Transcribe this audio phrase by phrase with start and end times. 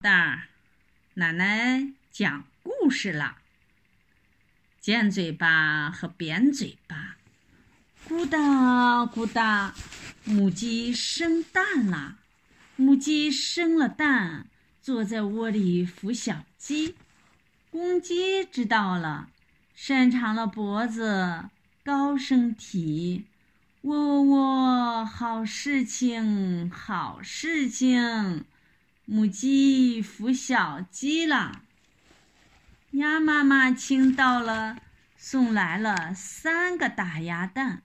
[0.00, 0.44] 蛋，
[1.14, 3.38] 奶奶讲故事了。
[4.80, 7.16] 尖嘴巴和扁嘴巴，
[8.08, 9.74] 咕哒咕哒，
[10.22, 12.18] 母鸡生蛋了。
[12.76, 14.46] 母鸡生了蛋，
[14.80, 16.94] 坐在窝里孵小鸡。
[17.68, 19.30] 公鸡知道了，
[19.74, 21.50] 伸长了脖子，
[21.82, 23.26] 高声啼：
[23.80, 28.44] 喔喔喔，好事情，好事情！
[29.10, 31.62] 母鸡孵小鸡了，
[32.90, 34.76] 鸭妈妈听到了，
[35.16, 37.80] 送来了三个大鸭蛋，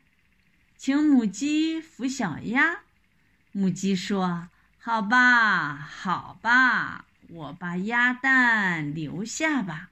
[0.75, 2.79] 请母鸡孵小鸭。
[3.53, 9.91] 母鸡说：“好吧，好吧，我把鸭蛋留下吧。”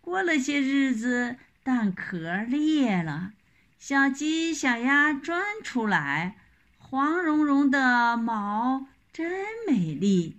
[0.00, 3.32] 过了些日子，蛋壳裂了，
[3.80, 6.36] 小鸡、小鸭钻出来，
[6.78, 8.86] 黄茸茸的毛。
[9.12, 9.28] 真
[9.66, 10.36] 美丽，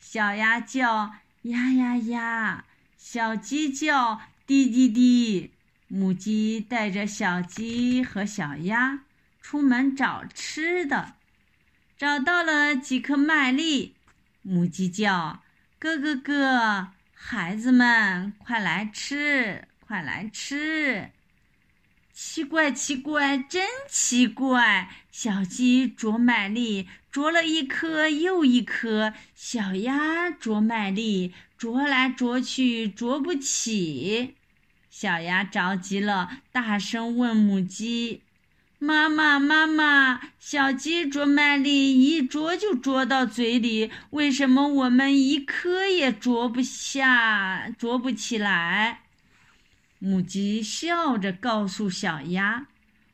[0.00, 2.64] 小鸭叫呀呀呀，
[2.96, 5.52] 小鸡叫滴滴滴。
[5.86, 9.04] 母鸡带着小鸡和小鸭
[9.40, 11.14] 出门找吃的，
[11.96, 13.94] 找到了几颗麦粒。
[14.42, 15.42] 母鸡叫
[15.78, 21.10] 咯咯咯，孩子们快来吃，快来吃。
[22.12, 24.90] 奇怪，奇怪，真奇怪！
[25.10, 34.34] 小鸡啄麦粒，啄了一颗又一颗；小鸭啄麦粒，啄来啄去，啄不起。
[34.90, 38.20] 小鸭着急了，大声问母鸡
[38.78, 49.00] ：“妈妈，妈妈，小鸡啄麦粒一啄就啄到嘴里，为什么我们一颗也啄不下，啄不起来？”
[50.04, 52.66] 母鸡笑着告诉小鸭：“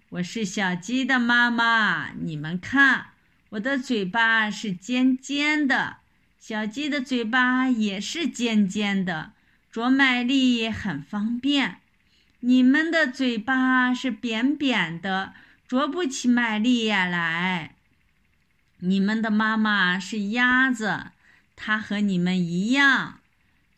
[0.08, 3.08] 我是小鸡的妈妈，你们看，
[3.50, 5.98] 我的嘴巴是尖尖的，
[6.38, 9.32] 小鸡的嘴巴也是尖尖的，
[9.70, 11.80] 啄麦粒很方便。
[12.40, 15.34] 你们的嘴巴是扁扁的，
[15.66, 17.74] 啄不起麦粒来。
[18.78, 21.08] 你们的妈妈是鸭子，
[21.54, 23.20] 它和你们一样，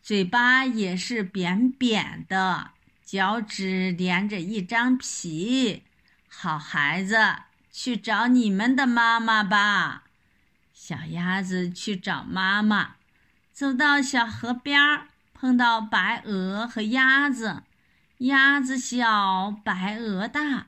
[0.01, 2.71] 嘴巴也是扁扁的。”
[3.11, 5.83] 脚趾连着一张皮，
[6.29, 7.17] 好孩子，
[7.69, 10.03] 去找你们的妈妈吧。
[10.73, 12.95] 小鸭子去找妈妈，
[13.51, 17.63] 走到小河边儿，碰到白鹅和鸭子。
[18.19, 20.67] 鸭子小，白鹅大。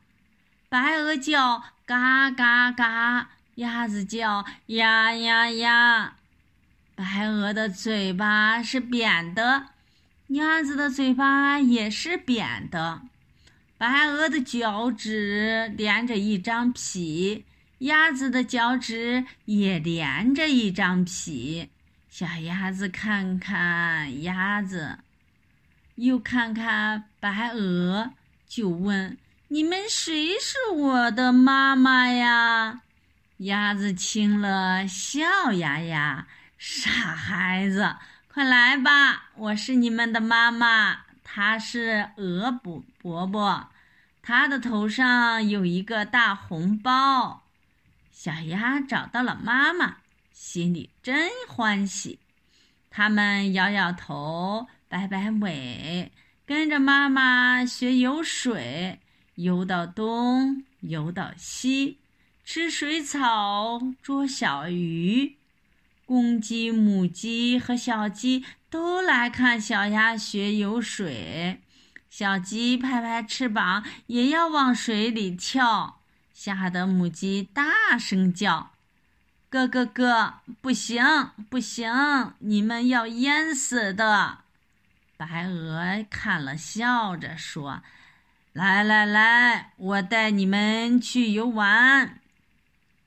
[0.67, 6.15] 白鹅叫嘎嘎嘎，鸭子叫呀呀呀。
[6.93, 9.67] 白鹅的嘴巴是扁的。
[10.28, 13.01] 鸭子的嘴巴也是扁的，
[13.78, 17.45] 白鹅的脚趾连着一张皮，
[17.79, 21.69] 鸭子的脚趾也连着一张皮。
[22.09, 25.00] 小鸭子看看鸭子，
[25.95, 28.11] 又看看白鹅，
[28.47, 29.17] 就问
[29.50, 32.81] ：“你们谁是我的妈妈呀？”
[33.38, 37.95] 鸭子听了，笑呀呀：“傻孩子。”
[38.33, 43.69] 快来吧，我是你们的妈妈，她是鹅伯伯伯，
[44.23, 47.43] 她的头上有一个大红包。
[48.11, 49.97] 小鸭找到了妈妈，
[50.31, 52.17] 心里真欢喜。
[52.89, 56.11] 他们摇摇头，摆摆尾，
[56.43, 58.99] 跟着妈妈学游水，
[59.35, 61.99] 游到东，游到西，
[62.43, 65.38] 吃水草，捉小鱼。
[66.13, 71.63] 公鸡、母鸡和小鸡都来看小鸭学游水，
[72.07, 78.73] 小鸡拍拍翅膀，也要往水里跳，吓得母鸡大声叫
[79.50, 81.03] ：“咯咯咯，不行，
[81.50, 84.38] 不行，你们要淹死的！”
[85.18, 87.81] 白鹅看了，笑着说
[88.53, 92.19] ：“来来来，我带你们去游玩。”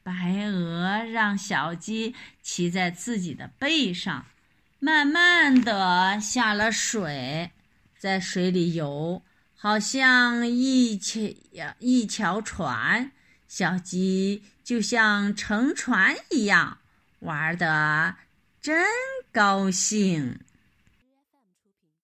[0.06, 4.25] 白鹅让小鸡骑在自己的背上，
[4.78, 7.51] 慢慢的下了水，
[7.98, 9.25] 在水里游，
[9.57, 11.21] 好像一桥
[11.80, 13.10] 一条船。
[13.48, 16.78] 小鸡就像乘船一样，
[17.19, 18.15] 玩的
[18.63, 18.86] 真
[19.33, 20.39] 高兴。